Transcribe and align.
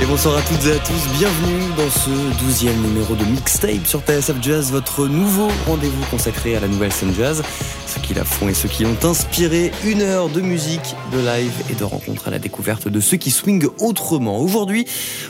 Et 0.00 0.06
bonsoir 0.06 0.36
à 0.36 0.42
toutes 0.42 0.64
et 0.64 0.72
à 0.72 0.78
tous, 0.78 1.18
bienvenue 1.18 1.72
dans 1.76 1.90
ce 1.90 2.38
douzième 2.38 2.80
numéro 2.82 3.16
de 3.16 3.24
Mixtape 3.24 3.84
sur 3.84 4.00
TSF 4.00 4.36
Jazz, 4.40 4.70
votre 4.70 5.08
nouveau 5.08 5.48
rendez-vous 5.66 6.04
consacré 6.08 6.54
à 6.54 6.60
la 6.60 6.68
nouvelle 6.68 6.92
scène 6.92 7.12
jazz, 7.12 7.42
ceux 7.88 8.00
qui 8.00 8.12
la 8.12 8.24
font 8.24 8.48
et 8.48 8.54
ceux 8.54 8.68
qui 8.68 8.82
l'ont 8.82 8.98
inspiré, 9.02 9.72
une 9.86 10.02
heure 10.02 10.28
de 10.28 10.42
musique, 10.42 10.94
de 11.10 11.18
live 11.18 11.52
et 11.70 11.74
de 11.74 11.84
rencontres 11.84 12.28
à 12.28 12.30
la 12.30 12.38
découverte 12.38 12.86
de 12.86 13.00
ceux 13.00 13.16
qui 13.16 13.30
swingent 13.30 13.70
autrement. 13.80 14.40
Aujourd'hui, 14.40 14.84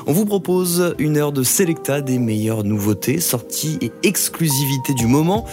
on 0.07 0.12
vous 0.12 0.27
propose 0.27 0.95
une 0.99 1.16
heure 1.19 1.30
de 1.30 1.45
Selecta 1.45 2.01
des 2.01 2.19
meilleures 2.19 2.65
nouveautés, 2.65 3.21
sorties 3.21 3.79
et 3.80 3.93
exclusivités 4.02 4.93
du 4.95 5.07
moment. 5.07 5.45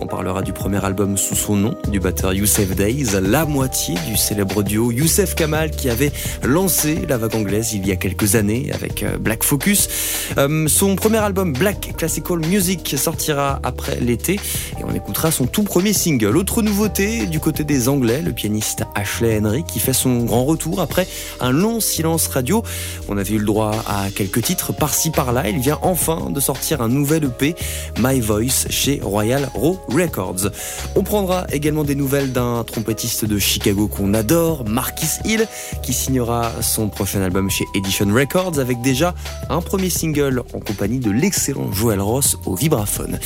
On 0.00 0.06
parlera 0.06 0.42
du 0.42 0.52
premier 0.52 0.84
album 0.84 1.16
sous 1.16 1.34
son 1.34 1.56
nom, 1.56 1.74
du 1.88 1.98
batteur 1.98 2.34
Youssef 2.34 2.76
Days, 2.76 3.18
la 3.22 3.46
moitié 3.46 3.94
du 4.06 4.18
célèbre 4.18 4.62
duo 4.62 4.92
Youssef 4.92 5.34
Kamal 5.34 5.70
qui 5.70 5.88
avait 5.88 6.12
lancé 6.42 7.06
la 7.08 7.16
vague 7.16 7.36
anglaise 7.36 7.72
il 7.72 7.86
y 7.86 7.92
a 7.92 7.96
quelques 7.96 8.34
années 8.34 8.70
avec 8.74 9.02
euh, 9.02 9.16
Black 9.16 9.44
Focus. 9.44 9.88
Euh, 10.36 10.68
son 10.68 10.94
premier 10.96 11.18
album 11.18 11.54
Black 11.54 11.94
Classical 11.96 12.38
Music 12.40 12.96
sortira 12.98 13.60
après 13.62 13.98
l'été 14.00 14.34
et 14.34 14.84
on 14.86 14.94
écoutera 14.94 15.30
son 15.30 15.46
tout 15.46 15.62
premier 15.62 15.94
single. 15.94 16.36
Autre 16.50 16.62
nouveauté 16.62 17.26
du 17.26 17.38
côté 17.38 17.62
des 17.62 17.88
Anglais, 17.88 18.22
le 18.22 18.32
pianiste 18.32 18.82
Ashley 18.96 19.38
Henry 19.38 19.62
qui 19.62 19.78
fait 19.78 19.92
son 19.92 20.24
grand 20.24 20.44
retour 20.44 20.80
après 20.80 21.06
un 21.38 21.52
long 21.52 21.78
silence 21.78 22.26
radio. 22.26 22.64
On 23.08 23.16
avait 23.18 23.34
eu 23.34 23.38
le 23.38 23.44
droit 23.44 23.70
à 23.86 24.10
quelques 24.10 24.42
titres 24.42 24.72
par-ci 24.72 25.12
par-là. 25.12 25.48
Il 25.48 25.60
vient 25.60 25.78
enfin 25.82 26.28
de 26.28 26.40
sortir 26.40 26.82
un 26.82 26.88
nouvel 26.88 27.26
EP, 27.26 27.54
My 28.00 28.18
Voice, 28.18 28.66
chez 28.68 28.98
Royal 29.00 29.48
Row 29.54 29.78
Records. 29.86 30.50
On 30.96 31.04
prendra 31.04 31.46
également 31.52 31.84
des 31.84 31.94
nouvelles 31.94 32.32
d'un 32.32 32.64
trompettiste 32.64 33.24
de 33.24 33.38
Chicago 33.38 33.86
qu'on 33.86 34.12
adore, 34.12 34.68
Marquis 34.68 35.20
Hill, 35.24 35.46
qui 35.84 35.92
signera 35.92 36.50
son 36.62 36.88
prochain 36.88 37.22
album 37.22 37.48
chez 37.48 37.64
Edition 37.76 38.12
Records 38.12 38.58
avec 38.58 38.80
déjà 38.80 39.14
un 39.50 39.60
premier 39.60 39.88
single 39.88 40.42
en 40.52 40.58
compagnie 40.58 40.98
de 40.98 41.12
l'excellent 41.12 41.70
Joel 41.72 42.00
Ross 42.00 42.36
au 42.44 42.56
vibraphone. 42.56 43.20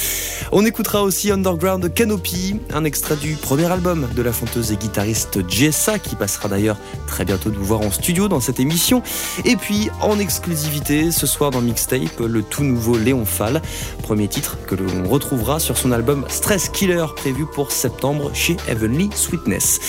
On 0.52 0.66
écoutera 0.66 1.02
aussi 1.02 1.30
Underground 1.30 1.90
Canopy, 1.94 2.60
un 2.74 2.84
extrait 2.84 3.13
du 3.16 3.34
premier 3.34 3.66
album 3.66 4.08
de 4.14 4.22
la 4.22 4.32
chanteuse 4.32 4.72
et 4.72 4.76
guitariste 4.76 5.48
Jessa, 5.48 5.98
qui 5.98 6.16
passera 6.16 6.48
d'ailleurs 6.48 6.76
très 7.06 7.24
bientôt 7.24 7.50
de 7.50 7.56
vous 7.56 7.64
voir 7.64 7.80
en 7.80 7.90
studio 7.90 8.28
dans 8.28 8.40
cette 8.40 8.60
émission. 8.60 9.02
Et 9.44 9.56
puis, 9.56 9.90
en 10.00 10.18
exclusivité, 10.18 11.10
ce 11.10 11.26
soir 11.26 11.50
dans 11.50 11.60
Mixtape, 11.60 12.20
le 12.20 12.42
tout 12.42 12.64
nouveau 12.64 12.96
Léon 12.96 13.24
Fall, 13.24 13.62
premier 14.02 14.28
titre 14.28 14.56
que 14.66 14.74
l'on 14.74 15.08
retrouvera 15.08 15.60
sur 15.60 15.76
son 15.76 15.92
album 15.92 16.24
Stress 16.28 16.68
Killer, 16.68 17.06
prévu 17.16 17.46
pour 17.46 17.72
septembre 17.72 18.30
chez 18.34 18.56
Heavenly 18.68 19.10
Sweetness. 19.14 19.80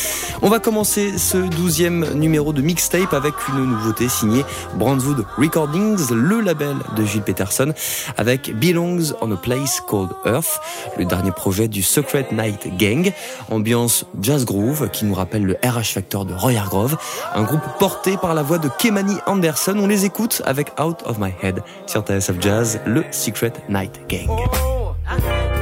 On 0.42 0.50
va 0.50 0.60
commencer 0.60 1.18
ce 1.18 1.38
douzième 1.38 2.14
numéro 2.14 2.54
de 2.54 2.62
Mixtape 2.62 3.14
avec 3.14 3.34
une 3.50 3.66
nouveauté 3.66 4.10
signée 4.10 4.44
Brandwood 4.76 5.26
Recordings, 5.38 6.12
le 6.12 6.42
label 6.42 6.76
de 6.96 7.06
Gilles 7.06 7.22
Peterson, 7.22 7.74
avec 8.18 8.58
Belongs 8.60 9.14
on 9.22 9.32
a 9.32 9.38
Place 9.38 9.82
Called 9.88 10.12
Earth, 10.26 10.60
le 10.98 11.06
dernier 11.06 11.32
projet 11.32 11.68
du 11.68 11.84
Secret 11.84 12.28
Night 12.32 12.78
Gang, 12.78 13.12
ambiance 13.52 14.06
jazz 14.22 14.46
groove 14.46 14.90
qui 14.90 15.06
nous 15.06 15.14
rappelle 15.14 15.44
le 15.44 15.58
RH 15.64 15.94
Factor 15.94 16.26
de 16.26 16.34
Roy 16.34 16.54
Hargrove, 16.58 16.98
un 17.34 17.44
groupe 17.44 17.64
porté 17.80 18.18
par 18.18 18.34
la 18.34 18.44
voix 18.44 18.58
de 18.58 18.70
Kemani 18.80 19.16
Anderson. 19.26 19.76
On 19.78 19.88
les 19.88 20.06
écoute 20.06 20.42
avec 20.46 20.72
Out 20.80 21.04
of 21.06 21.18
My 21.20 21.32
Head 21.42 21.62
sur 21.88 22.02
TSF 22.02 22.36
Jazz, 22.40 22.80
le 22.86 23.04
Secret 23.12 23.54
Night 23.70 24.00
Gang. 24.10 24.30
The 25.08 25.55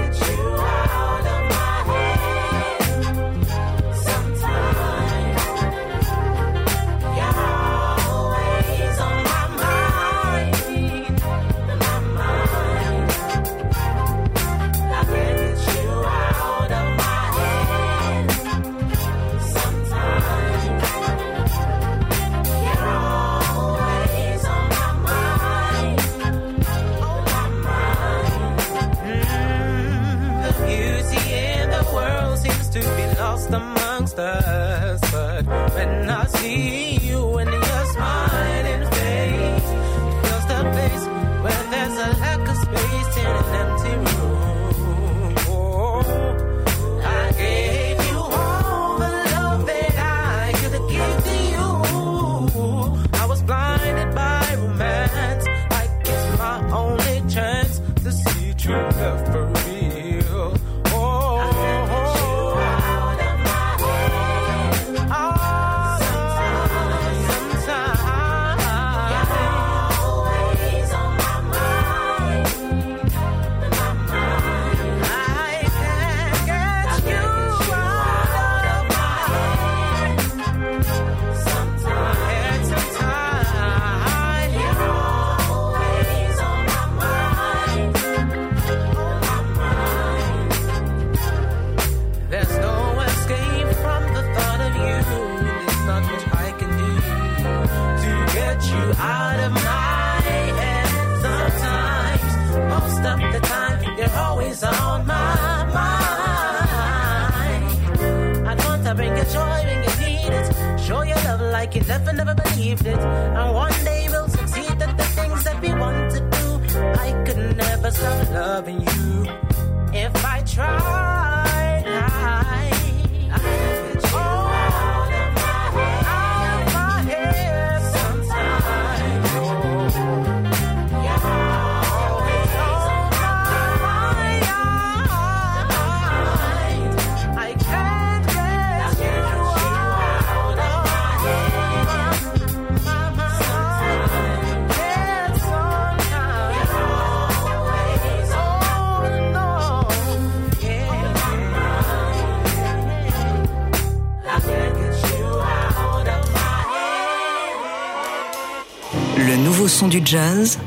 du 159.87 160.01
jazz. 160.03 160.57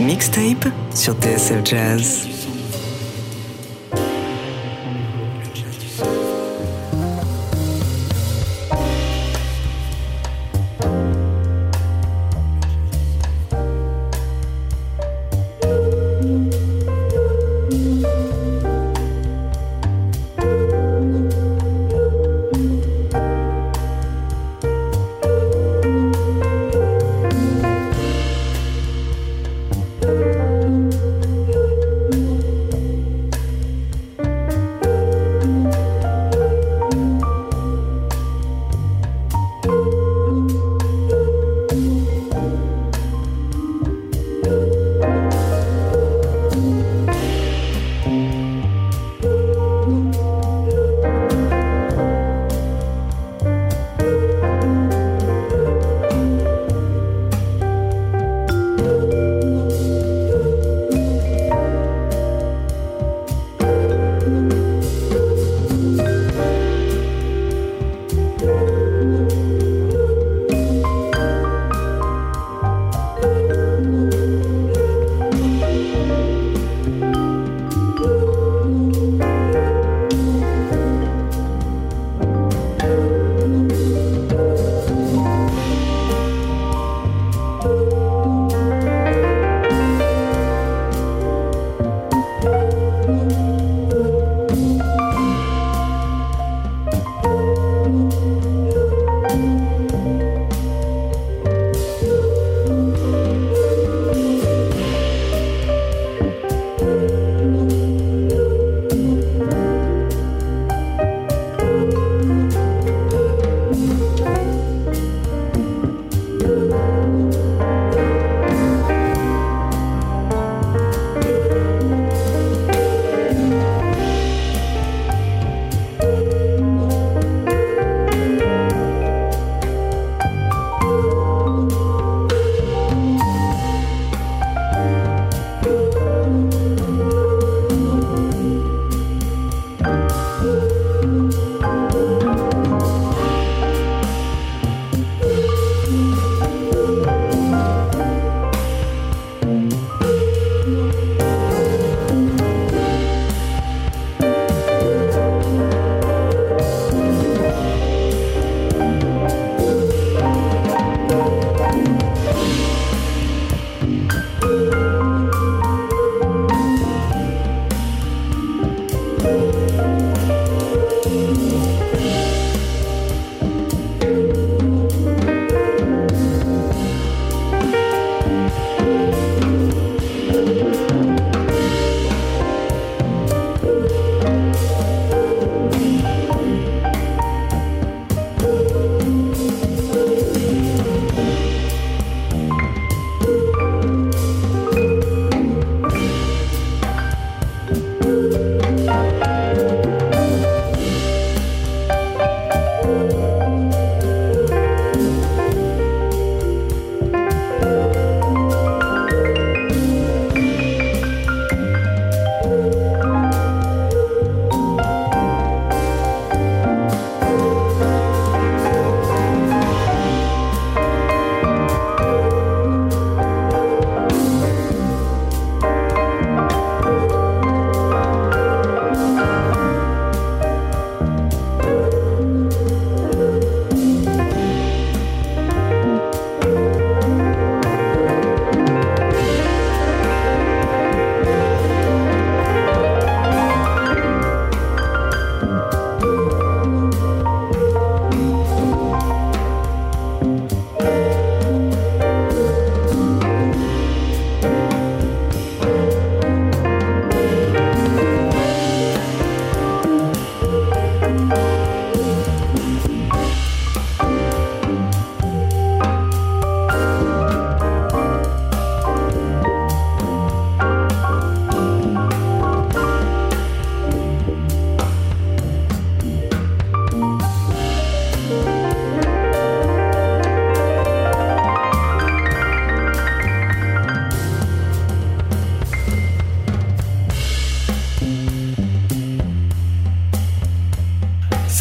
Mixtape 0.00 0.66
sur 0.94 1.14
TSF 1.14 1.64
Jazz. 1.64 2.33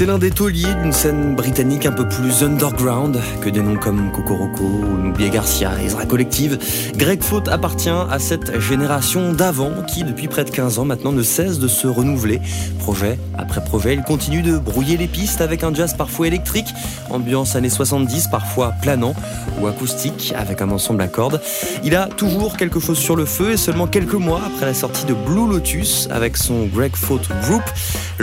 C'est 0.03 0.07
l'un 0.07 0.19
des 0.19 0.31
tauliers 0.31 0.73
d'une 0.81 0.91
scène 0.91 1.33
britannique 1.33 1.85
un 1.85 1.93
peu 1.93 2.05
plus 2.05 2.43
underground 2.43 3.21
que 3.39 3.49
des 3.49 3.61
noms 3.61 3.77
comme 3.77 4.11
Kokoroko, 4.11 4.65
Nubia 5.01 5.29
Garcia, 5.29 5.81
Ezra 5.81 6.05
Collective. 6.05 6.59
Greg 6.97 7.23
Faute 7.23 7.47
appartient 7.47 7.87
à 7.87 8.19
cette 8.19 8.59
génération 8.59 9.31
d'avant 9.31 9.71
qui, 9.87 10.03
depuis 10.03 10.27
près 10.27 10.43
de 10.43 10.49
15 10.49 10.79
ans 10.79 10.83
maintenant, 10.83 11.13
ne 11.13 11.23
cesse 11.23 11.57
de 11.57 11.69
se 11.69 11.87
renouveler. 11.87 12.41
Projet 12.79 13.17
après 13.37 13.63
projet, 13.63 13.93
il 13.93 14.03
continue 14.03 14.41
de 14.41 14.57
brouiller 14.57 14.97
les 14.97 15.07
pistes 15.07 15.39
avec 15.39 15.63
un 15.63 15.73
jazz 15.73 15.93
parfois 15.93 16.27
électrique, 16.27 16.67
ambiance 17.09 17.55
années 17.55 17.69
70, 17.69 18.27
parfois 18.27 18.73
planant 18.81 19.15
ou 19.61 19.67
acoustique 19.67 20.33
avec 20.37 20.61
un 20.61 20.69
ensemble 20.71 21.01
à 21.01 21.07
cordes. 21.07 21.39
Il 21.85 21.95
a 21.95 22.07
toujours 22.07 22.57
quelque 22.57 22.81
chose 22.81 22.97
sur 22.97 23.15
le 23.15 23.23
feu 23.23 23.51
et 23.51 23.57
seulement 23.57 23.87
quelques 23.87 24.13
mois 24.15 24.41
après 24.45 24.65
la 24.65 24.73
sortie 24.73 25.05
de 25.05 25.13
Blue 25.13 25.47
Lotus 25.47 26.09
avec 26.11 26.35
son 26.35 26.65
Greg 26.65 26.93
Faute 26.93 27.29
Group, 27.43 27.63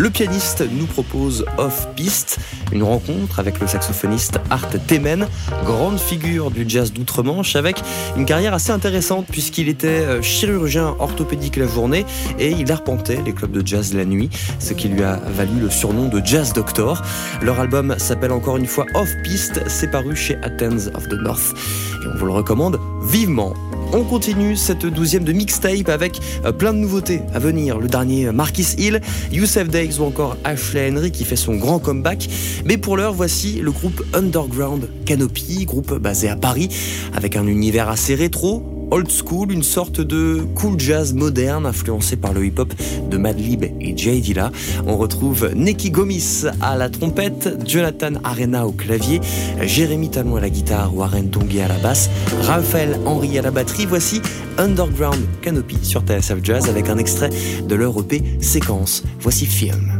le 0.01 0.09
pianiste 0.09 0.65
nous 0.73 0.87
propose 0.87 1.45
Off-Piste, 1.59 2.39
une 2.73 2.83
rencontre 2.83 3.39
avec 3.39 3.61
le 3.61 3.67
saxophoniste 3.67 4.41
Art 4.49 4.71
Temen, 4.87 5.29
grande 5.67 6.01
figure 6.01 6.51
du 6.51 6.65
jazz 6.67 6.91
d'outre-Manche 6.91 7.55
avec 7.55 7.83
une 8.17 8.25
carrière 8.25 8.55
assez 8.55 8.71
intéressante 8.71 9.27
puisqu'il 9.31 9.69
était 9.69 9.89
euh, 9.89 10.23
chirurgien 10.23 10.95
orthopédique 10.99 11.57
la 11.57 11.67
journée 11.67 12.07
et 12.39 12.51
il 12.51 12.73
arpentait 12.73 13.21
les 13.27 13.35
clubs 13.35 13.53
de 13.53 13.67
jazz 13.67 13.93
la 13.93 14.07
nuit, 14.07 14.31
ce 14.59 14.73
qui 14.73 14.89
lui 14.89 15.03
a 15.03 15.17
valu 15.17 15.61
le 15.61 15.69
surnom 15.69 16.09
de 16.09 16.23
Jazz 16.25 16.55
Doctor. 16.55 17.03
Leur 17.43 17.61
album 17.61 17.95
s'appelle 17.99 18.33
encore 18.33 18.57
une 18.57 18.67
fois 18.67 18.87
Off-Piste, 18.95 19.61
c'est 19.69 19.91
paru 19.91 20.17
chez 20.17 20.37
Athens 20.43 20.89
of 20.95 21.09
the 21.09 21.21
North 21.21 21.55
et 22.03 22.07
on 22.07 22.17
vous 22.17 22.25
le 22.25 22.33
recommande 22.33 22.81
vivement. 23.03 23.53
On 23.93 24.05
continue 24.05 24.55
cette 24.55 24.87
douzième 24.87 25.25
de 25.25 25.33
mixtape 25.33 25.89
avec 25.89 26.21
euh, 26.45 26.53
plein 26.53 26.73
de 26.73 26.79
nouveautés 26.79 27.23
à 27.35 27.41
venir. 27.41 27.79
Le 27.81 27.89
dernier 27.89 28.27
euh, 28.27 28.33
Marquis 28.33 28.77
Hill, 28.79 29.01
Youssef 29.33 29.69
Days 29.69 29.99
ou 29.99 30.05
encore 30.05 30.37
Ashley 30.45 30.93
Henry 30.93 31.11
qui 31.11 31.25
fait 31.25 31.35
son 31.35 31.57
grand 31.57 31.81
comeback. 31.81 32.29
Mais 32.65 32.79
pour 32.79 32.97
l'heure, 32.97 33.13
voici 33.13 33.55
le 33.61 33.73
groupe 33.73 34.05
Underground 34.15 34.89
Canopy, 35.07 35.65
groupe 35.65 35.93
basé 35.99 36.29
à 36.29 36.37
Paris 36.37 36.69
avec 37.17 37.35
un 37.35 37.49
univers 37.49 37.89
assez 37.89 38.15
rétro, 38.15 38.80
old 38.91 39.11
school, 39.11 39.53
une 39.53 39.63
sorte 39.63 40.01
de 40.01 40.41
cool 40.55 40.79
jazz 40.79 41.15
moderne 41.15 41.67
influencé 41.67 42.17
par 42.17 42.33
le 42.33 42.45
hip-hop 42.47 42.73
de 43.11 43.17
Madlib 43.17 43.65
et 43.65 43.97
Jay 43.97 44.21
Dilla. 44.21 44.51
On 44.87 44.97
retrouve 44.97 45.51
Neki 45.55 45.91
Gomis 45.91 46.45
à 46.61 46.77
la 46.77 46.89
trompette, 46.89 47.59
Jonathan 47.67 48.13
Arena 48.25 48.67
au 48.67 48.73
clavier, 48.73 49.21
Jérémy 49.63 50.11
Talon 50.11 50.37
à 50.37 50.41
la 50.41 50.51
guitare, 50.51 50.95
Warren 50.95 51.31
Tonguet 51.31 51.63
à 51.63 51.69
la 51.69 51.79
basse, 51.79 52.11
Raphaël 52.43 52.99
Henry 53.07 53.39
à 53.39 53.43
la 53.43 53.51
batterie. 53.51 53.87
Voici 53.87 54.21
Underground 54.59 55.21
Canopy 55.43 55.79
sur 55.83 56.03
TSF 56.03 56.39
Jazz 56.43 56.69
avec 56.69 56.89
un 56.89 56.99
extrait 56.99 57.31
de 57.67 57.75
leur 57.75 57.99
EP 57.99 58.23
Séquence. 58.41 59.03
Voici 59.21 59.47
Film. 59.47 60.00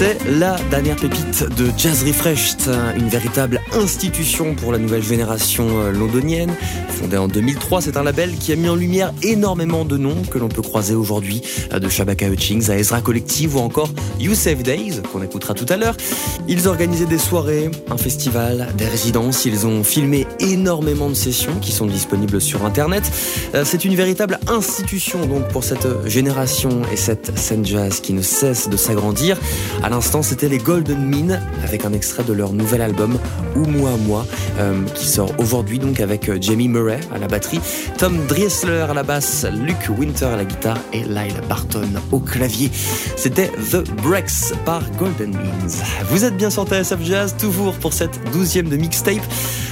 C'est 0.00 0.16
la 0.30 0.56
dernière 0.70 0.96
pépite 0.96 1.44
de 1.58 1.70
Jazz 1.76 2.04
Refreshed, 2.04 2.70
une 2.96 3.10
véritable 3.10 3.60
institution 3.74 4.54
pour 4.54 4.72
la 4.72 4.78
nouvelle 4.78 5.02
génération 5.02 5.78
euh, 5.78 5.92
londonienne. 5.92 6.54
Fondé 6.88 7.18
en 7.18 7.28
2003, 7.28 7.82
c'est 7.82 7.98
un 7.98 8.02
label 8.02 8.34
qui 8.36 8.50
a 8.52 8.56
mis 8.56 8.70
en 8.70 8.76
lumière 8.76 9.12
énormément 9.22 9.84
de 9.84 9.98
noms 9.98 10.22
que 10.30 10.38
l'on 10.38 10.48
peut 10.48 10.62
croiser 10.62 10.94
aujourd'hui, 10.94 11.42
de 11.70 11.86
Shabaka 11.86 12.28
Hutchings 12.28 12.70
à 12.70 12.78
Ezra 12.78 13.02
Collective 13.02 13.56
ou 13.56 13.58
encore 13.58 13.90
Youssef 14.18 14.62
Days, 14.62 15.02
qu'on 15.12 15.22
écoutera 15.22 15.52
tout 15.52 15.66
à 15.68 15.76
l'heure. 15.76 15.96
Ils 16.48 16.66
organisaient 16.66 17.04
des 17.04 17.18
soirées, 17.18 17.70
un 17.90 17.98
festival, 17.98 18.68
des 18.78 18.86
résidences, 18.86 19.44
ils 19.44 19.66
ont 19.66 19.84
filmé 19.84 20.26
énormément 20.38 21.10
de 21.10 21.14
sessions 21.14 21.56
qui 21.60 21.72
sont 21.72 21.86
disponibles 21.86 22.40
sur 22.40 22.64
Internet. 22.64 23.04
Euh, 23.54 23.64
C'est 23.66 23.84
une 23.84 23.96
véritable 23.96 24.38
institution 24.48 25.26
donc 25.26 25.48
pour 25.48 25.62
cette 25.62 26.06
génération 26.06 26.70
et 26.90 26.96
cette 26.96 27.38
scène 27.38 27.66
jazz 27.66 28.00
qui 28.00 28.14
ne 28.14 28.22
cesse 28.22 28.70
de 28.70 28.78
s'agrandir. 28.78 29.36
À 29.90 29.94
l'instant, 29.94 30.22
c'était 30.22 30.48
les 30.48 30.58
Golden 30.58 31.04
Mean 31.04 31.40
avec 31.64 31.84
un 31.84 31.92
extrait 31.92 32.22
de 32.22 32.32
leur 32.32 32.52
nouvel 32.52 32.80
album 32.80 33.18
moi 33.66 33.90
moi 34.06 34.26
euh, 34.58 34.82
qui 34.94 35.06
sort 35.06 35.32
aujourd'hui 35.38 35.78
donc 35.78 36.00
avec 36.00 36.28
euh, 36.28 36.38
Jamie 36.40 36.68
Murray 36.68 37.00
à 37.14 37.18
la 37.18 37.28
batterie, 37.28 37.60
Tom 37.98 38.16
Driesler 38.26 38.86
à 38.88 38.94
la 38.94 39.02
basse, 39.02 39.46
Luke 39.52 39.88
Winter 39.98 40.26
à 40.26 40.36
la 40.36 40.44
guitare 40.44 40.78
et 40.92 41.02
Lyle 41.02 41.40
Barton 41.48 41.88
au 42.12 42.20
clavier. 42.20 42.70
C'était 43.16 43.50
The 43.70 43.88
Breaks 44.02 44.54
par 44.64 44.82
Golden 44.92 45.30
Means. 45.30 45.82
Vous 46.10 46.24
êtes 46.24 46.36
bien 46.36 46.50
sur 46.50 46.66
TSF 46.66 47.02
Jazz, 47.02 47.36
toujours 47.38 47.74
pour 47.74 47.92
cette 47.92 48.18
douzième 48.32 48.68
de 48.68 48.76
mixtape. 48.76 49.22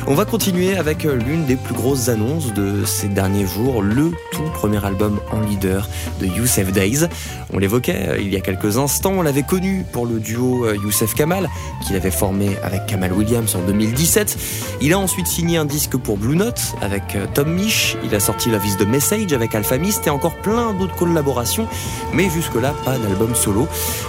On 0.07 0.15
va 0.15 0.25
continuer 0.25 0.77
avec 0.77 1.05
euh, 1.05 1.17
l'une 1.17 1.45
des 1.45 1.57
plus 1.57 1.75
grosses 1.75 2.09
annonces 2.09 2.55
de 2.55 2.85
ces 2.85 3.09
derniers 3.09 3.47
jours, 3.47 3.83
le 3.83 4.13
tout 4.33 4.43
premier 4.55 4.83
album 4.85 5.21
en 5.31 5.41
leader 5.41 5.89
de 6.21 6.27
Youssef 6.27 6.73
Days. 6.73 7.07
On 7.53 7.59
l'évoquait 7.59 8.17
il 8.21 8.33
y 8.33 8.37
a 8.37 8.41
quelques 8.41 8.79
instants, 8.79 9.15
on 9.17 9.23
l'avait 9.23 9.43
connu 9.43 9.85
pour 9.93 10.07
le 10.09 10.21
duo 10.21 10.67
euh, 10.67 10.77
Youssef 10.77 11.15
Kamal, 11.15 11.49
qu'il 11.87 11.97
avait 11.97 12.11
formé 12.11 12.57
avec 12.63 12.87
Kamal 12.87 13.13
Williams 13.13 13.55
en 13.55 13.61
2017. 13.61 14.39
Il 14.81 14.93
a 14.93 14.99
ensuite 14.99 15.27
signé 15.27 15.59
un 15.59 15.65
disque 15.65 15.97
pour 15.97 16.17
Blue 16.17 16.37
Note 16.37 16.61
avec 16.81 17.15
euh, 17.15 17.27
Tom 17.35 17.53
Misch, 17.53 17.97
il 18.05 18.15
a 18.15 18.21
sorti 18.21 18.51
la 18.51 18.59
vis 18.59 18.77
de 18.77 18.85
Message 18.85 19.33
avec 19.33 19.55
Alpha 19.55 19.79
Mist 19.79 20.07
et 20.07 20.11
encore 20.11 20.37
plein 20.37 20.73
d'autres 20.73 20.95
collaborations, 20.97 21.67
mais 22.13 22.31
jusque-là 22.31 22.75
pas 22.85 22.99
d'album 22.99 23.35
solo. 23.35 23.69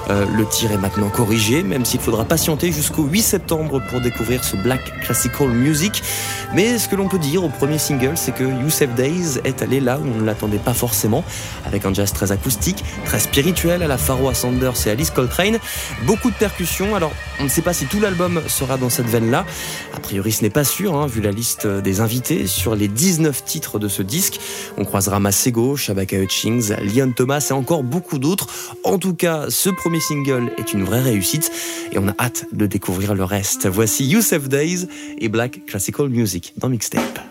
Euh, 0.10 0.26
le 0.36 0.46
tir 0.46 0.72
est 0.72 0.78
maintenant 0.78 1.10
corrigé, 1.10 1.64
même 1.64 1.86
s'il 1.86 2.00
faudra 2.00 2.26
patienter 2.26 2.72
jusqu'au 2.72 3.04
8 3.04 3.22
septembre 3.22 3.82
pour 3.90 4.02
découvrir 4.02 4.44
ce 4.44 4.56
Black 4.56 5.00
Classical 5.02 5.50
Music. 5.50 6.02
Mais 6.54 6.78
ce 6.78 6.88
que 6.88 6.96
l'on 6.96 7.08
peut 7.08 7.20
dire 7.20 7.44
au 7.44 7.50
premier 7.50 7.78
single, 7.78 8.14
c'est 8.16 8.34
que 8.34 8.44
Youssef 8.44 8.94
Days 8.96 9.40
est 9.44 9.62
allé 9.62 9.80
là 9.80 10.00
où 10.00 10.08
on 10.08 10.22
ne 10.22 10.26
l'attendait 10.26 10.58
pas 10.58 10.74
forcément, 10.74 11.24
avec 11.66 11.86
un 11.86 11.94
jazz 11.94 12.12
très 12.12 12.32
acoustique, 12.32 12.84
très 13.06 13.20
spirituel 13.20 13.84
à 13.84 13.88
la 13.88 13.98
Pharoah 13.98 14.34
Sanders 14.34 14.88
et 14.88 14.92
Alice 14.92 15.12
Coltrane, 15.12 15.60
beaucoup 16.06 16.32
de 16.32 16.36
percussions. 16.36 16.96
Alors, 16.96 17.12
on 17.40 17.44
ne 17.44 17.50
sait 17.50 17.62
pas 17.62 17.74
si 17.74 17.86
tout 17.86 18.00
l'album 18.00 18.42
sera 18.48 18.78
dans 18.78 18.90
cette 18.90 19.08
veine-là. 19.08 19.46
A 19.96 20.00
priori, 20.00 20.32
ce 20.32 20.44
n'est 20.44 20.50
pas 20.50 20.64
sûr, 20.64 20.96
hein, 20.96 21.08
vu 21.08 21.22
la 21.22 21.32
liste 21.32 21.68
des 21.68 22.02
invités. 22.02 22.48
Sur 22.48 22.76
les 22.76 22.88
19 22.88 23.44
titres 23.44 23.80
de 23.80 23.88
ce 23.88 24.02
disque, 24.02 24.40
on 24.78 24.86
croisera 24.86 25.20
Masego, 25.20 25.76
Shabaka 25.76 26.18
Hutchings, 26.18 26.74
Leon 26.82 27.12
Thomas 27.12 27.46
et 27.50 27.54
encore 27.54 27.84
beaucoup 27.84 28.20
d'autres. 28.20 28.48
En 28.84 28.98
tout 28.98 29.14
cas, 29.14 29.46
ce 29.50 29.70
premier 29.70 30.00
single 30.00 30.52
est 30.58 30.74
une 30.74 30.84
vraie 30.84 31.02
réussite 31.02 31.52
et 31.92 32.00
on 32.00 32.08
a 32.08 32.16
hâte 32.20 32.46
de 32.52 32.66
découvrir 32.66 33.16
le 33.16 33.24
reste. 33.24 33.68
Voici 33.68 34.06
Youssef 34.06 34.50
Days 34.50 34.88
et 35.18 35.30
Black 35.30 35.66
Classical 35.66 36.10
Music 36.10 36.54
dans 36.58 36.70
Mixtape. 36.70 37.29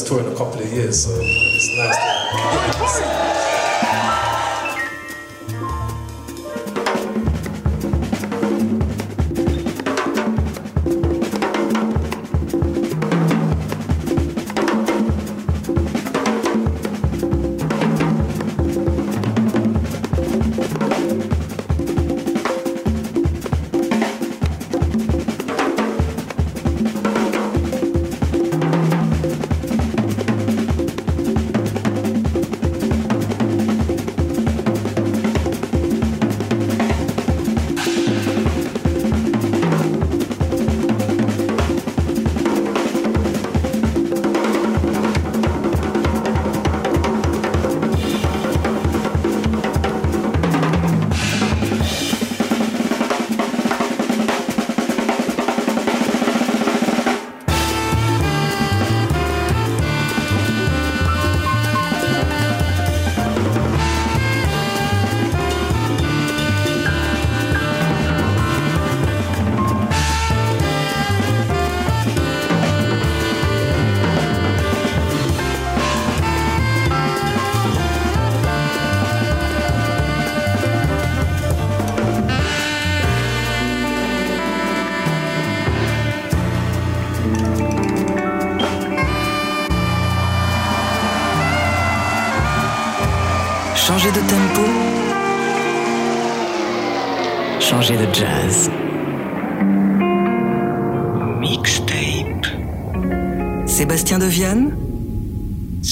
Tour 0.00 0.20
in 0.20 0.26
a 0.32 0.34
couple 0.36 0.60
of 0.62 0.72
years, 0.72 1.04
so 1.04 1.10
it's 1.20 1.76
nice. 1.76 1.98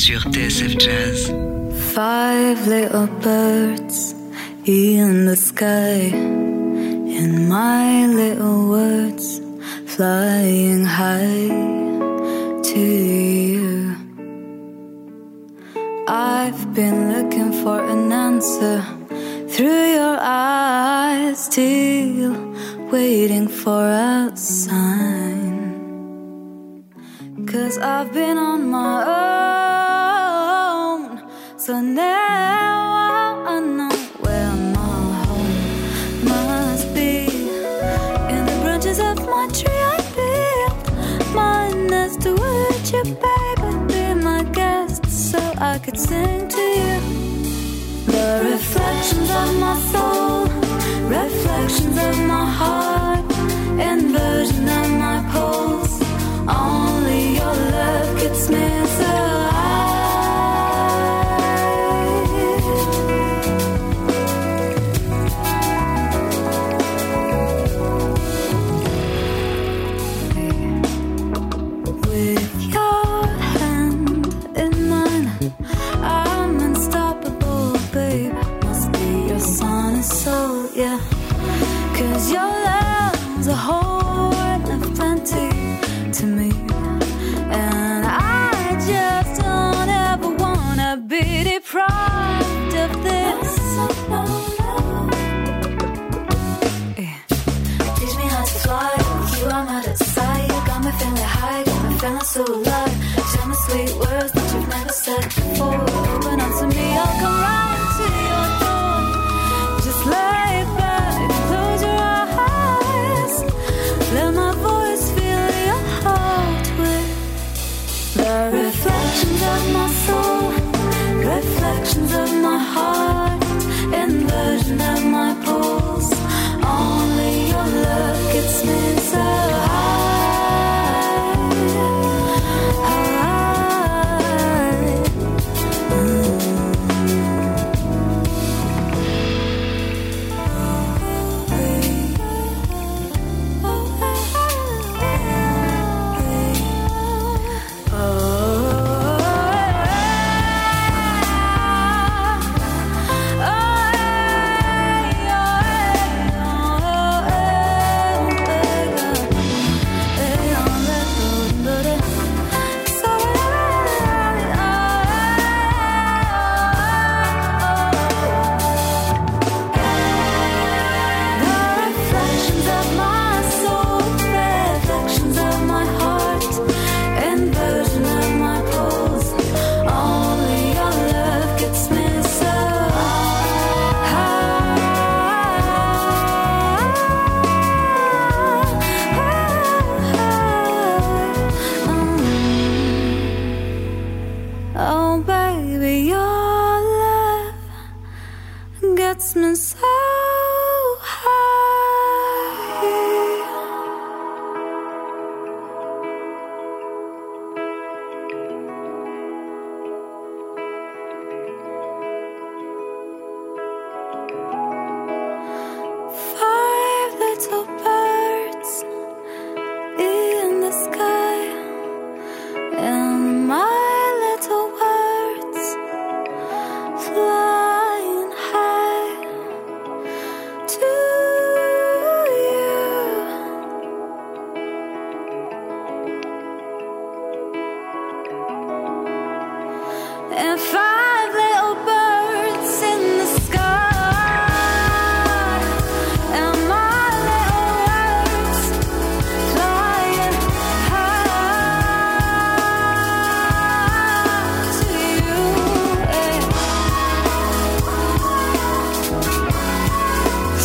Sur 0.00 0.22
TSF 0.32 0.78
Jazz. 0.78 1.30
Five 1.92 2.66
little 2.66 3.06
birds 3.20 4.14
in 4.64 5.26
the 5.26 5.36
sky, 5.36 6.10
and 7.18 7.48
my 7.48 8.06
little 8.06 8.70
words 8.70 9.42
flying 9.84 10.86
high 10.86 11.48
to 12.70 12.80
you. 12.80 13.94
I've 16.08 16.72
been 16.72 17.12
looking 17.12 17.52
for 17.62 17.78
an 17.84 18.10
answer 18.10 18.82
through 19.52 19.86
your 19.98 20.16
eyes, 20.18 21.44
still 21.44 22.34
waiting 22.90 23.48
for 23.48 23.84
a 23.84 24.32
sign. 24.34 25.50
Cause 27.46 27.76
I've 27.78 28.12
been 28.12 28.38
on 28.38 28.70
my 28.70 29.04
own, 29.04 29.59
so 31.70 31.80
now 31.80 33.44
I 33.46 33.60
know 33.60 33.96
where 34.24 34.56
my 34.76 35.22
home 35.22 35.54
must 36.24 36.92
be. 36.92 37.28
In 38.34 38.40
the 38.48 38.56
branches 38.62 38.98
of 38.98 39.16
my 39.34 39.46
tree, 39.58 39.82
I 39.94 39.98
built 40.16 41.32
my 41.32 41.70
nest 41.92 42.24
with 42.24 42.92
you, 42.92 43.04
baby. 43.24 43.70
Be 43.86 44.02
my 44.14 44.42
guest 44.58 45.06
so 45.06 45.38
I 45.58 45.78
could 45.78 45.96
sing 45.96 46.48
to 46.48 46.64
you. 46.80 46.96
The 48.14 48.28
reflections 48.50 49.30
of 49.30 49.48
my 49.64 49.76
soul, 49.92 50.46
reflections 51.18 51.96
of 52.08 52.18
my 52.32 52.46
heart, 52.60 53.24
inversion 53.78 54.68
of 54.80 54.90
my 55.04 55.19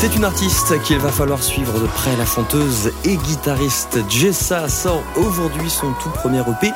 C'est 0.05 0.17
une 0.17 0.23
artiste 0.23 0.79
qu'il 0.83 0.99
va 0.99 1.09
falloir 1.09 1.41
suivre 1.41 1.79
de 1.79 1.87
près. 1.87 2.15
La 2.15 2.27
chanteuse 2.27 2.91
et 3.05 3.17
guitariste 3.17 3.97
Jessa 4.07 4.69
sort 4.69 5.01
aujourd'hui 5.15 5.67
son 5.67 5.93
tout 5.93 6.11
premier 6.11 6.41
EP, 6.41 6.71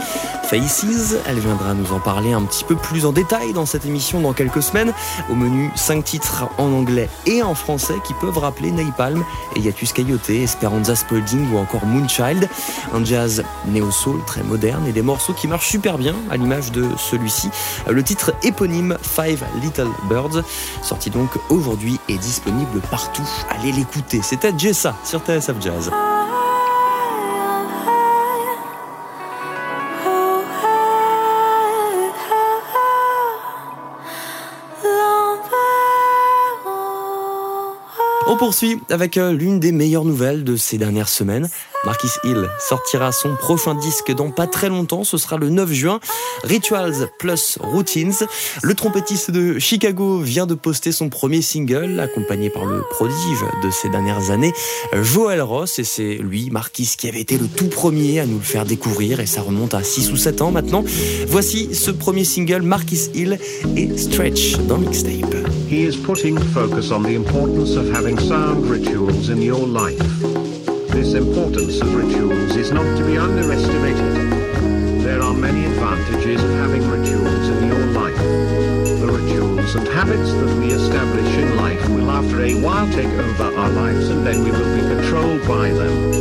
Faces. 0.50 1.16
Elle 1.28 1.38
viendra 1.38 1.76
nous 1.76 1.94
en 1.94 2.00
parler 2.00 2.34
un 2.34 2.42
petit 2.42 2.64
peu 2.64 2.76
plus 2.76 3.06
en 3.06 3.12
détail 3.12 3.54
dans 3.54 3.68
cette 3.68 3.86
émission 3.86 4.20
dans 4.20 4.34
quelques 4.34 4.64
semaines. 4.64 4.94
Au 5.30 5.36
menu, 5.36 5.70
5 5.76 6.04
titres 6.04 6.46
en 6.58 6.74
anglais 6.74 7.08
et 7.28 7.44
en 7.44 7.54
français 7.54 7.94
qui 8.04 8.16
peuvent 8.16 8.38
rappeler 8.38 8.72
Napalm 8.72 9.24
Yatus 9.56 9.94
Coyote, 9.94 10.32
Esperanza 10.32 10.96
Spalding 10.96 11.54
ou 11.54 11.58
encore 11.58 11.86
Moonchild. 11.86 12.50
Un 12.94 13.06
jazz 13.06 13.44
néo-soul 13.68 14.24
très 14.26 14.42
moderne 14.42 14.88
et 14.88 14.92
des 14.92 15.04
morceaux 15.04 15.34
qui 15.34 15.48
marchent 15.48 15.70
super 15.70 16.00
bien 16.00 16.16
à 16.32 16.38
l'image 16.38 16.72
de 16.72 16.88
celui-ci. 16.98 17.52
Le 17.88 18.02
titre 18.02 18.34
éponyme 18.42 18.98
Five 19.04 19.44
Little 19.62 19.90
Birds, 20.10 20.44
sorti 20.82 21.12
donc 21.12 21.30
aujourd'hui 21.50 22.00
et 22.10 22.18
disponible 22.18 22.82
partout. 22.90 23.28
Allez 23.52 23.72
l'écouter. 23.72 24.22
C'était 24.24 24.54
Jessa 24.58 24.96
sur 25.06 25.20
TSF 25.20 25.62
Jazz. 25.62 25.92
Poursuit 38.50 38.82
avec 38.90 39.18
euh, 39.18 39.32
l'une 39.32 39.60
des 39.60 39.72
meilleures 39.72 40.06
nouvelles 40.06 40.44
de 40.44 40.56
ces 40.56 40.80
dernières 40.80 41.08
semaines. 41.08 41.48
Marquis 41.86 42.12
Hill 42.24 42.50
sortira 42.60 43.12
son 43.12 43.36
prochain 43.36 43.74
disque 43.74 44.12
dans 44.14 44.32
pas 44.32 44.48
très 44.48 44.68
longtemps, 44.70 45.04
ce 45.04 45.18
sera 45.18 45.38
le 45.38 45.50
9 45.50 45.72
juin. 45.72 46.00
Rituals 46.44 47.10
plus 47.18 47.58
Routines. 47.62 48.14
Le 48.62 48.74
trompettiste 48.74 49.32
de 49.32 49.60
Chicago 49.60 50.20
vient 50.20 50.46
de 50.46 50.56
poster 50.56 50.92
son 50.92 51.10
premier 51.10 51.42
single, 51.42 52.00
accompagné 52.00 52.50
par 52.50 52.66
le 52.66 52.82
prodige 52.90 53.46
de 53.64 53.72
ces 53.72 53.90
dernières 53.90 54.30
années, 54.32 54.54
Joel 55.02 55.42
Ross. 55.42 55.80
Et 55.80 55.84
c'est 55.84 56.16
lui, 56.16 56.50
Marquis, 56.50 56.96
qui 56.98 57.08
avait 57.08 57.22
été 57.22 57.38
le 57.38 57.48
tout 57.48 57.70
premier 57.70 58.20
à 58.20 58.26
nous 58.26 58.38
le 58.38 58.44
faire 58.44 58.66
découvrir, 58.66 59.20
et 59.22 59.26
ça 59.26 59.42
remonte 59.42 59.74
à 59.74 59.84
6 59.84 60.12
ou 60.12 60.18
7 60.18 60.42
ans 60.42 60.52
maintenant. 60.52 60.84
Voici 61.28 61.74
ce 61.74 61.92
premier 61.92 62.26
single, 62.26 62.62
Marquis 62.62 63.10
Hill 63.14 63.40
et 63.78 63.98
Stretch 63.98 64.58
dans 64.68 64.78
Mixtape. 64.78 65.36
He 65.70 65.86
is 65.86 65.96
putting 65.96 66.38
focus 66.54 66.92
on 66.92 67.04
the 67.04 67.16
importance 67.16 67.78
of 67.78 67.90
having 67.94 68.18
sound 68.20 68.70
rituals 68.70 69.30
in 69.30 69.42
your 69.42 69.68
life. 69.68 70.49
This 70.92 71.14
importance 71.14 71.80
of 71.82 71.94
rituals 71.94 72.56
is 72.56 72.72
not 72.72 72.98
to 72.98 73.06
be 73.06 73.16
underestimated. 73.16 75.04
There 75.04 75.22
are 75.22 75.34
many 75.34 75.66
advantages 75.66 76.44
of 76.44 76.50
having 76.58 76.82
rituals 76.90 77.48
in 77.48 77.68
your 77.68 77.86
life. 77.94 78.18
The 78.18 79.08
rituals 79.08 79.76
and 79.76 79.88
habits 79.88 80.34
that 80.34 80.60
we 80.60 80.74
establish 80.74 81.38
in 81.38 81.56
life 81.58 81.88
will 81.90 82.10
after 82.10 82.44
a 82.44 82.56
while 82.62 82.90
take 82.92 83.08
over 83.08 83.56
our 83.56 83.70
lives 83.70 84.10
and 84.10 84.26
then 84.26 84.44
we 84.44 84.52
will 84.52 84.76
be 84.76 84.82
controlled 84.82 85.48
by 85.48 85.70
them. 85.70 86.12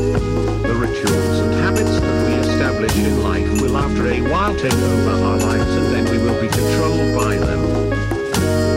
The 0.62 0.74
rituals 0.74 1.38
and 1.40 1.54
habits 1.54 1.98
that 1.98 2.26
we 2.28 2.34
establish 2.34 2.94
in 2.96 3.22
life 3.22 3.62
will 3.62 3.76
after 3.76 4.06
a 4.06 4.20
while 4.30 4.54
take 4.54 4.74
over 4.74 5.10
our 5.10 5.38
lives 5.38 5.74
and 5.80 5.86
then 5.94 6.04
we 6.12 6.18
will 6.18 6.40
be 6.40 6.48
controlled 6.48 7.16
by 7.16 7.36
them. 7.36 7.62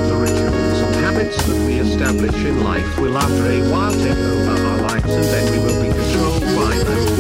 The 0.07 0.15
rituals 0.15 0.79
and 0.87 0.95
habits 1.03 1.37
that 1.45 1.67
we 1.67 1.79
establish 1.79 2.35
in 2.45 2.63
life 2.63 2.97
will 2.97 3.17
after 3.17 3.45
a 3.45 3.61
while 3.69 3.91
take 3.91 4.17
over 4.17 4.70
and 5.13 5.23
then 5.25 5.51
we 5.51 5.57
will 5.59 5.81
be 5.81 5.89
controlled 5.89 6.41
by 6.41 6.75
them. 6.83 7.11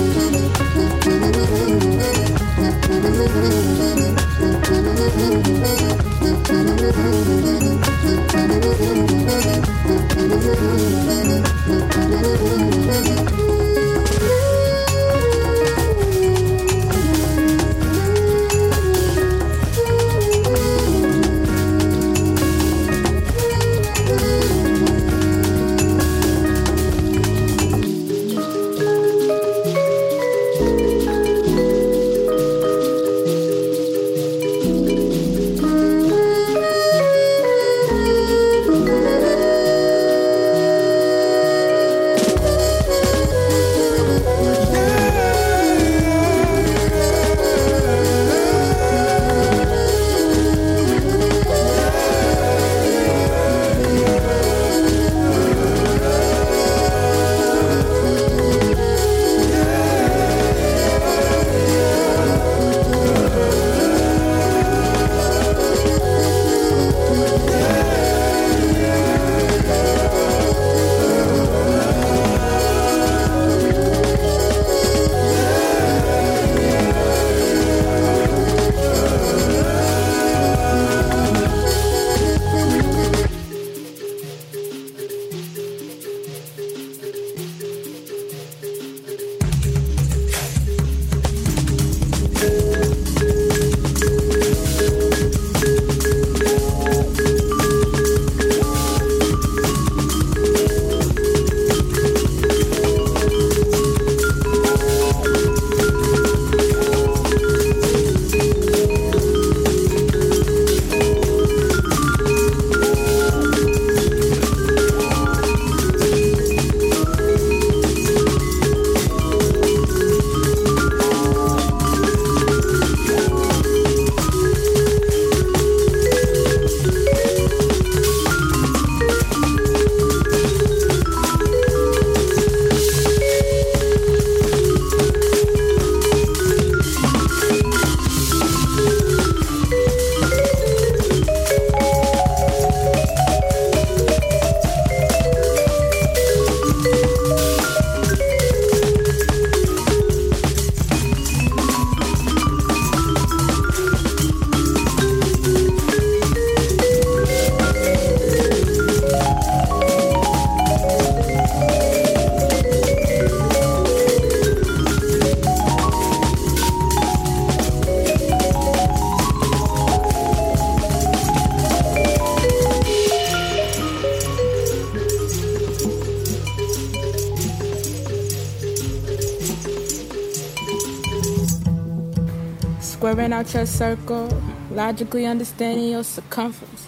Out 183.41 183.53
your 183.55 183.65
circle, 183.65 184.29
logically 184.69 185.25
understanding 185.25 185.87
your 185.89 186.03
circumference. 186.03 186.87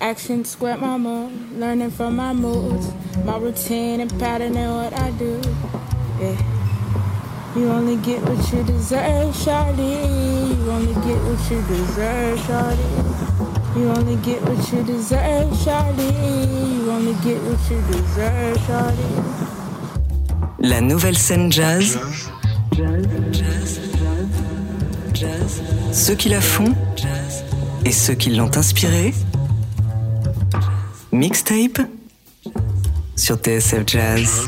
Action 0.00 0.44
square 0.44 0.76
my 0.76 0.98
mood, 0.98 1.32
learning 1.52 1.90
from 1.90 2.16
my 2.16 2.34
moods, 2.34 2.92
my 3.24 3.38
routine 3.38 4.00
and 4.00 4.10
pattern 4.18 4.54
and 4.54 4.74
what 4.74 4.92
I 5.00 5.10
do. 5.12 5.40
Yeah. 6.20 6.36
You 7.56 7.68
only 7.70 7.96
get 7.96 8.20
what 8.22 8.52
you 8.52 8.62
deserve, 8.64 9.34
shawty. 9.34 9.94
You 10.58 10.70
only 10.70 10.94
get 11.06 11.18
what 11.24 11.50
you 11.50 11.62
deserve, 11.72 12.38
shawty. 12.40 13.76
You 13.76 13.88
only 13.88 14.16
get 14.16 14.42
what 14.42 14.72
you 14.72 14.82
deserve, 14.82 15.50
shawty. 15.64 16.10
You 16.76 16.90
only 16.90 17.14
get 17.24 17.40
what 17.48 17.70
you 17.70 17.80
deserve, 17.92 18.56
shawty. 18.66 19.08
La 20.58 20.80
nouvelle 20.80 21.16
scène 21.16 21.50
jazz. 21.50 22.23
Ceux 26.06 26.16
qui 26.16 26.28
la 26.28 26.42
font 26.42 26.74
et 27.86 27.90
ceux 27.90 28.12
qui 28.12 28.28
l'ont 28.28 28.54
inspirée. 28.58 29.14
Mixtape 31.12 31.80
sur 33.16 33.36
TSF 33.36 33.84
Jazz. 33.86 34.46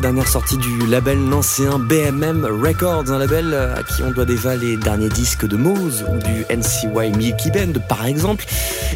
Dernière 0.00 0.28
sortie 0.28 0.56
du 0.56 0.86
label 0.86 1.18
nancéen 1.18 1.78
BMM 1.78 2.44
Records, 2.44 3.10
un 3.10 3.18
label 3.18 3.54
à 3.54 3.82
qui 3.82 4.02
on 4.02 4.10
doit 4.10 4.24
déjà 4.24 4.56
les 4.56 4.76
derniers 4.76 5.08
disques 5.08 5.46
de 5.46 5.56
Mose 5.56 6.04
ou 6.08 6.16
du 6.18 6.44
NCY 6.54 7.16
Milky 7.16 7.50
Band 7.50 7.80
par 7.88 8.06
exemple. 8.06 8.44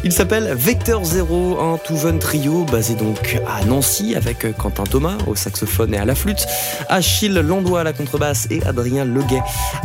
Il 0.03 0.11
s'appelle 0.11 0.53
Vector 0.55 1.03
Zero, 1.05 1.59
un 1.59 1.77
tout 1.77 1.97
jeune 1.97 2.19
trio 2.19 2.63
basé 2.65 2.95
donc 2.95 3.39
à 3.47 3.63
Nancy 3.65 4.15
avec 4.15 4.55
Quentin 4.57 4.83
Thomas 4.83 5.17
au 5.27 5.35
saxophone 5.35 5.93
et 5.93 5.97
à 5.97 6.05
la 6.05 6.15
flûte, 6.15 6.45
Achille 6.89 7.33
Landois 7.33 7.81
à 7.81 7.83
la 7.83 7.93
contrebasse 7.93 8.47
et 8.49 8.63
Adrien 8.65 9.05
Leguet 9.05 9.41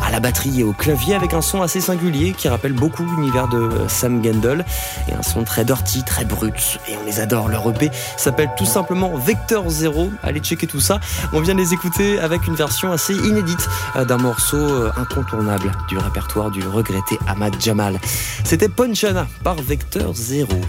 à 0.06 0.10
la 0.10 0.20
batterie 0.20 0.60
et 0.60 0.64
au 0.64 0.72
clavier 0.72 1.14
avec 1.14 1.34
un 1.34 1.40
son 1.40 1.62
assez 1.62 1.80
singulier 1.80 2.32
qui 2.32 2.48
rappelle 2.48 2.72
beaucoup 2.72 3.04
l'univers 3.04 3.48
de 3.48 3.68
Sam 3.88 4.22
Gendel 4.22 4.64
et 5.08 5.14
un 5.14 5.22
son 5.22 5.42
très 5.42 5.64
dirty, 5.64 6.04
très 6.04 6.24
brut 6.24 6.78
et 6.88 6.96
on 6.96 7.04
les 7.04 7.18
adore. 7.18 7.48
Leur 7.48 7.68
EP 7.68 7.90
s'appelle 8.16 8.50
tout 8.56 8.66
simplement 8.66 9.16
Vector 9.16 9.68
Zero. 9.68 10.10
Allez 10.22 10.40
checker 10.40 10.68
tout 10.68 10.80
ça. 10.80 11.00
On 11.32 11.40
vient 11.40 11.54
de 11.54 11.60
les 11.60 11.74
écouter 11.74 12.20
avec 12.20 12.46
une 12.46 12.54
version 12.54 12.92
assez 12.92 13.14
inédite 13.14 13.68
d'un 14.08 14.18
morceau 14.18 14.58
incontournable 14.96 15.72
du 15.88 15.98
répertoire 15.98 16.50
du 16.50 16.66
regretté 16.66 17.18
Ahmad 17.26 17.56
Jamal. 17.60 17.98
C'était 18.44 18.68
Ponchana 18.68 19.26
par 19.42 19.56
Vector 19.56 20.14
Zero. 20.14 20.60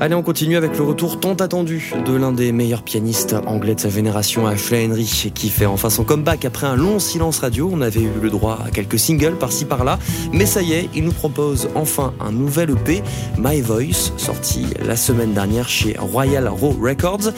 Allez, 0.00 0.14
on 0.14 0.22
continue 0.22 0.56
avec 0.56 0.78
le 0.78 0.84
retour 0.84 1.18
tant 1.18 1.34
attendu 1.34 1.92
de 2.06 2.14
l'un 2.14 2.30
des 2.30 2.52
meilleurs 2.52 2.84
pianistes 2.84 3.34
anglais 3.46 3.74
de 3.74 3.80
sa 3.80 3.88
génération, 3.88 4.46
Ashley 4.46 4.86
Henry, 4.86 5.32
qui 5.34 5.48
fait 5.48 5.66
enfin 5.66 5.90
son 5.90 6.04
comeback 6.04 6.44
après 6.44 6.68
un 6.68 6.76
long 6.76 7.00
silence 7.00 7.40
radio. 7.40 7.68
On 7.72 7.80
avait 7.80 8.02
eu 8.02 8.10
le 8.22 8.30
droit 8.30 8.60
à 8.64 8.70
quelques 8.70 8.96
singles 8.96 9.34
par-ci 9.34 9.64
par-là, 9.64 9.98
mais 10.32 10.46
ça 10.46 10.62
y 10.62 10.74
est, 10.74 10.88
il 10.94 11.02
nous 11.02 11.12
propose 11.12 11.68
enfin 11.74 12.14
un 12.20 12.30
nouvel 12.30 12.70
EP, 12.70 13.02
My 13.38 13.60
Voice, 13.60 14.12
sorti 14.18 14.66
la 14.86 14.94
semaine 14.94 15.32
dernière 15.32 15.68
chez 15.68 15.96
Royal 15.98 16.46
Row 16.46 16.76
Records. 16.80 17.32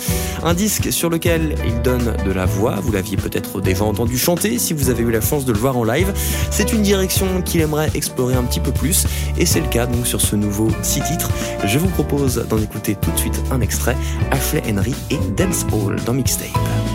Un 0.44 0.52
disque 0.52 0.92
sur 0.92 1.08
lequel 1.08 1.54
il 1.66 1.80
donne 1.80 2.12
de 2.26 2.30
la 2.30 2.44
voix, 2.44 2.74
vous 2.82 2.92
l'aviez 2.92 3.16
peut-être 3.16 3.62
déjà 3.62 3.84
entendu 3.84 4.18
chanter 4.18 4.58
si 4.58 4.74
vous 4.74 4.90
avez 4.90 5.02
eu 5.02 5.10
la 5.10 5.22
chance 5.22 5.46
de 5.46 5.52
le 5.52 5.58
voir 5.58 5.78
en 5.78 5.84
live. 5.84 6.12
C'est 6.50 6.74
une 6.74 6.82
direction 6.82 7.40
qu'il 7.40 7.62
aimerait 7.62 7.90
explorer 7.94 8.34
un 8.34 8.42
petit 8.42 8.60
peu 8.60 8.70
plus, 8.70 9.06
et 9.38 9.46
c'est 9.46 9.60
le 9.60 9.68
cas 9.68 9.86
donc 9.86 10.06
sur 10.06 10.20
ce 10.20 10.36
nouveau 10.36 10.68
six 10.82 11.00
titres. 11.00 11.30
Je 11.64 11.78
vous 11.78 11.88
propose 11.88 12.44
d'en 12.50 12.58
écouter 12.58 12.96
tout 13.00 13.10
de 13.12 13.16
suite 13.16 13.40
un 13.50 13.60
extrait, 13.60 13.96
Ashley 14.30 14.62
Henry 14.68 14.94
et 15.10 15.18
Dance 15.36 15.64
Hall 15.72 15.96
dans 16.04 16.12
Mixtape. 16.12 16.48
Mixtape 16.48 16.89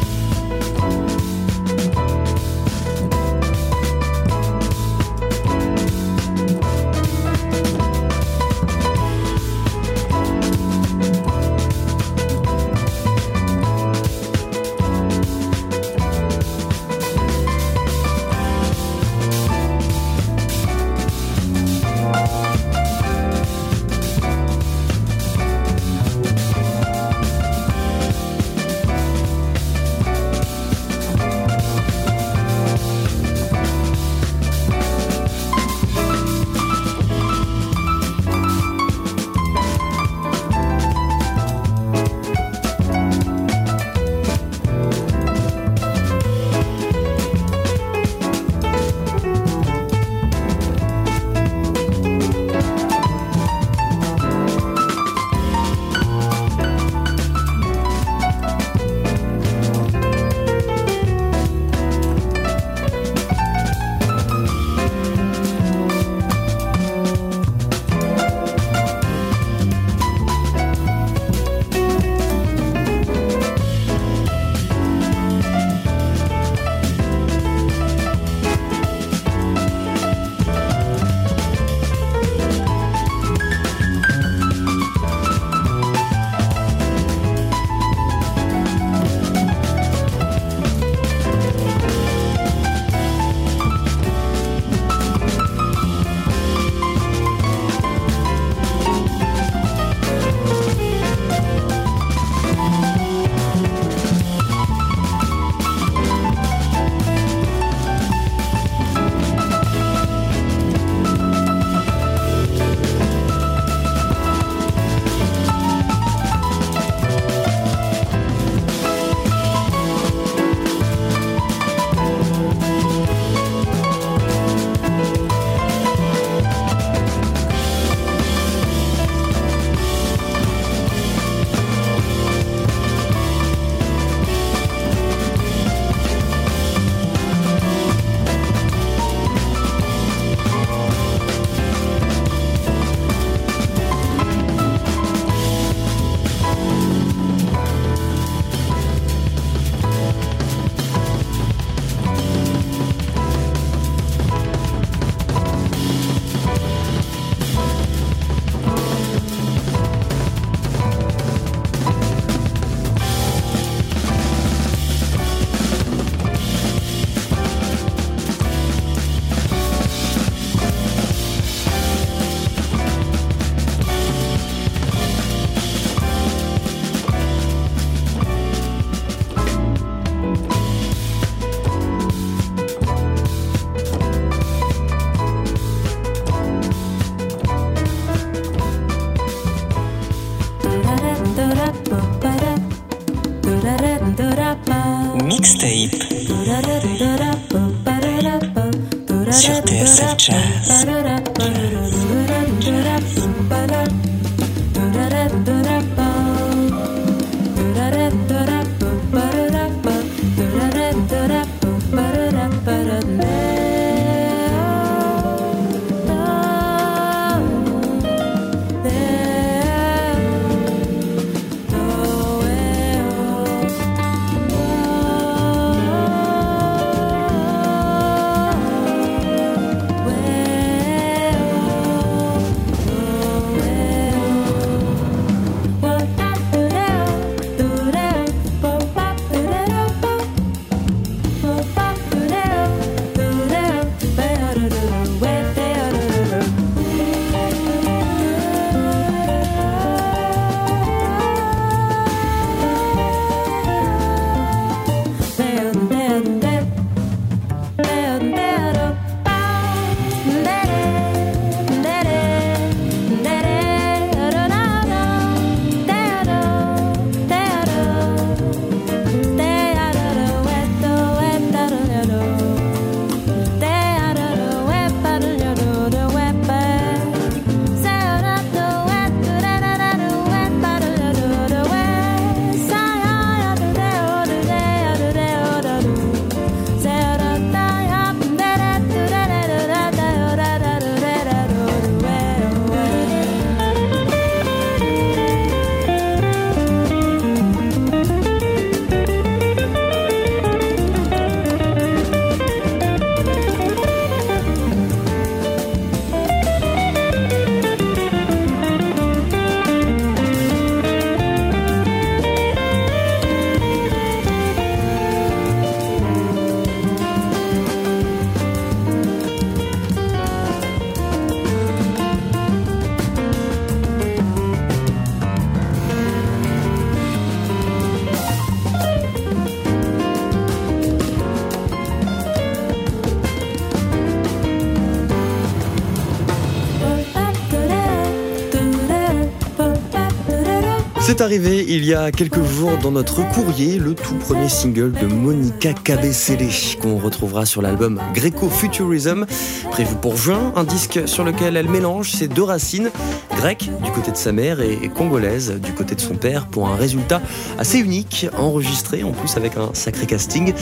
C'est 341.08 341.22
arrivé 341.22 341.64
il 341.68 341.86
y 341.86 341.94
a 341.94 342.12
quelques 342.12 342.44
jours 342.44 342.80
dans 342.82 342.90
notre 342.90 343.22
courrier, 343.30 343.78
le 343.78 343.94
tout 343.94 344.16
premier 344.16 344.50
single 344.50 344.92
de 344.92 345.06
Monica 345.06 345.72
Cabecele 345.72 346.50
qu'on 346.82 346.98
retrouvera 346.98 347.46
sur 347.46 347.62
l'album 347.62 348.02
Greco 348.16 348.50
Futurism, 348.50 349.28
prévu 349.70 349.94
pour 350.02 350.18
juin, 350.18 350.52
un 350.56 350.64
disque 350.64 351.08
sur 351.08 351.24
lequel 351.24 351.58
elle 351.58 351.70
mélange 351.70 352.10
ses 352.10 352.28
deux 352.28 352.42
racines, 352.42 352.90
grecques 353.38 353.70
du 353.84 353.92
côté 353.92 354.12
de 354.12 354.18
sa 354.18 354.32
mère 354.32 354.62
et 354.62 354.90
congolaise 354.90 355.52
du 355.62 355.74
côté 355.74 355.94
de 355.94 356.02
son 356.02 356.16
père, 356.16 356.48
pour 356.48 356.70
un 356.70 356.76
résultat 356.76 357.22
assez 357.60 357.78
unique, 357.78 358.26
enregistré 358.36 359.04
en 359.04 359.12
plus 359.12 359.38
avec 359.38 359.58
un 359.58 359.70
sacré 359.74 360.08
casting, 360.08 360.54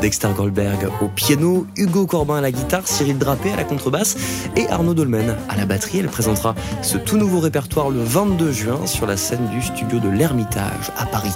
Dexter 0.00 0.28
Goldberg 0.34 0.88
au 1.02 1.08
piano, 1.08 1.66
Hugo 1.76 2.06
Corbin 2.06 2.36
à 2.36 2.40
la 2.40 2.52
guitare, 2.52 2.88
Cyril 2.88 3.18
Drapé 3.18 3.52
à 3.52 3.56
la 3.56 3.64
contrebasse 3.64 4.16
et 4.56 4.66
Arnaud 4.70 4.94
Dolmen 4.94 5.36
à 5.50 5.56
la 5.56 5.66
batterie. 5.66 5.98
Elle 5.98 6.08
présentera 6.08 6.54
ce 6.80 6.96
tout 6.96 7.18
nouveau 7.18 7.40
répertoire 7.40 7.90
le 7.90 8.02
22 8.02 8.50
juin 8.50 8.86
sur 8.86 9.06
la 9.06 9.18
scène 9.18 9.46
du 9.50 9.60
studio 9.60 9.89
de 9.98 10.08
l'Ermitage 10.08 10.92
à 10.96 11.06
Paris. 11.06 11.32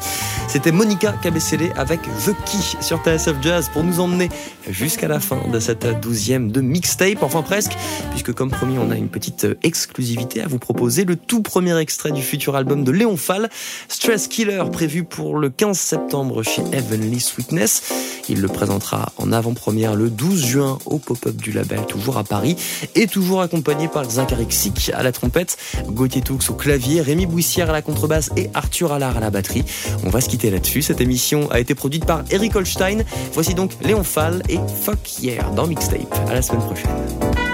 C'était 0.47 0.71
Monica 0.71 1.13
Cabecele 1.21 1.73
avec 1.77 2.03
The 2.03 2.35
Key 2.45 2.83
sur 2.83 3.03
TSF 3.03 3.37
Jazz 3.43 3.71
pour 3.73 3.83
nous 3.83 3.99
emmener 3.99 4.29
jusqu'à 4.69 5.09
la 5.09 5.19
fin 5.19 5.49
de 5.49 5.59
cette 5.59 6.01
douzième 6.01 6.53
de 6.53 6.61
mixtape, 6.61 7.23
enfin 7.23 7.43
presque, 7.43 7.73
puisque 8.11 8.33
comme 8.33 8.51
promis, 8.51 8.79
on 8.79 8.91
a 8.91 8.97
une 8.97 9.09
petite 9.09 9.47
exclusivité 9.63 10.43
à 10.43 10.47
vous 10.47 10.59
proposer, 10.59 11.05
le 11.05 11.17
tout 11.17 11.43
premier 11.43 11.77
extrait 11.79 12.13
du 12.13 12.23
futur 12.23 12.55
album 12.55 12.85
de 12.85 12.93
Léon 12.93 13.17
Fall, 13.17 13.49
Stress 13.89 14.29
Killer, 14.29 14.63
prévu 14.71 15.05
pour 15.05 15.39
le 15.39 15.51
15 15.51 15.79
septembre 15.79 16.43
chez 16.43 16.63
Heavenly 16.73 17.21
Sweetness. 17.21 17.83
Il 18.29 18.41
le 18.41 18.49
présentera 18.49 19.13
en 19.17 19.33
avant-première 19.33 19.97
le 19.97 20.09
12 20.11 20.45
juin 20.45 20.79
au 20.87 20.99
pop-up 20.99 21.37
du 21.37 21.53
label, 21.53 21.85
toujours 21.87 22.17
à 22.17 22.25
Paris, 22.25 22.57
et 22.95 23.07
toujours 23.07 23.43
accompagné 23.43 23.89
par 23.89 24.09
Zachary 24.09 24.47
Xic 24.47 24.91
à 24.95 25.03
la 25.03 25.13
trompette, 25.13 25.57
Gauthier 25.89 26.23
Toux 26.23 26.39
au 26.49 26.55
clavier, 26.55 27.01
Rémi 27.01 27.27
Bouissière 27.27 27.71
à 27.71 27.73
la 27.73 27.83
contrebasse 27.83 28.31
Arthur 28.55 28.93
Allard 28.93 29.17
à 29.17 29.21
la 29.21 29.31
batterie. 29.31 29.65
On 30.05 30.11
va 30.11 30.21
se 30.21 30.29
quitter 30.29 30.51
là-dessus. 30.51 30.83
Cette 30.83 31.01
émission 31.01 31.51
a 31.51 31.61
été 31.61 31.75
produite 31.75 32.05
par 32.05 32.25
Eric 32.31 32.57
Holstein. 32.57 33.05
Voici 33.33 33.55
donc 33.55 33.73
Léon 33.83 34.05
Fall 34.05 34.43
et 34.49 34.59
Fuck 34.83 35.23
Yeah 35.23 35.51
dans 35.57 35.67
Mixtape. 35.67 36.13
À 36.29 36.35
la 36.35 36.43
semaine 36.43 36.63
prochaine. 36.63 37.54